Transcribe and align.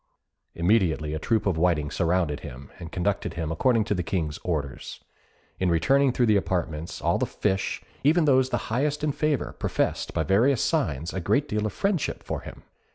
Immediately 0.55 1.13
a 1.13 1.19
troop 1.19 1.45
of 1.45 1.59
whiting 1.59 1.91
surrounded 1.91 2.39
him, 2.39 2.71
and 2.79 2.91
conducted 2.91 3.35
him 3.35 3.51
according 3.51 3.83
to 3.83 3.93
the 3.93 4.01
King's 4.01 4.39
orders. 4.43 4.99
In 5.59 5.69
returning 5.69 6.11
through 6.11 6.25
the 6.25 6.37
apartments 6.41 7.01
all 7.03 7.19
the 7.19 7.27
fish, 7.27 7.83
even 8.03 8.25
those 8.25 8.49
the 8.49 8.71
highest 8.73 9.03
in 9.03 9.11
favour, 9.11 9.53
professed, 9.53 10.11
by 10.15 10.23
various 10.23 10.63
signs, 10.63 11.13
a 11.13 11.19
great 11.19 11.47
deal 11.47 11.67
of 11.67 11.73
friendship 11.73 12.23
for 12.23 12.39
him. 12.41 12.63